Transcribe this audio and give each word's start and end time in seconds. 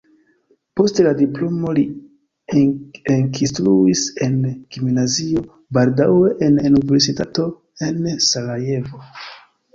Post 0.79 1.01
la 1.07 1.09
diplomo 1.17 1.73
li 1.79 1.83
ekinstruis 3.17 4.01
en 4.29 4.41
gimnazio, 4.47 5.45
baldaŭe 5.81 6.33
en 6.49 6.59
universitato 6.73 7.47
en 7.91 8.03
Sarajevo. 8.33 9.07